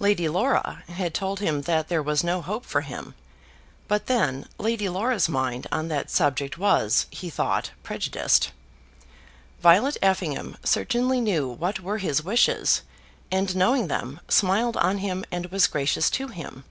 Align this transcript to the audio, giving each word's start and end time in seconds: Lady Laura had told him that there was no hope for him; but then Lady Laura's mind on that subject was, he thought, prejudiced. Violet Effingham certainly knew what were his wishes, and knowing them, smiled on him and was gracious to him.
Lady 0.00 0.28
Laura 0.28 0.82
had 0.88 1.14
told 1.14 1.38
him 1.38 1.62
that 1.62 1.86
there 1.86 2.02
was 2.02 2.24
no 2.24 2.42
hope 2.42 2.64
for 2.66 2.80
him; 2.80 3.14
but 3.86 4.06
then 4.06 4.48
Lady 4.58 4.88
Laura's 4.88 5.28
mind 5.28 5.68
on 5.70 5.86
that 5.86 6.10
subject 6.10 6.58
was, 6.58 7.06
he 7.12 7.30
thought, 7.30 7.70
prejudiced. 7.84 8.50
Violet 9.62 9.96
Effingham 10.02 10.56
certainly 10.64 11.20
knew 11.20 11.46
what 11.48 11.78
were 11.78 11.98
his 11.98 12.24
wishes, 12.24 12.82
and 13.30 13.54
knowing 13.54 13.86
them, 13.86 14.18
smiled 14.26 14.76
on 14.78 14.98
him 14.98 15.24
and 15.30 15.46
was 15.52 15.68
gracious 15.68 16.10
to 16.10 16.26
him. 16.26 16.64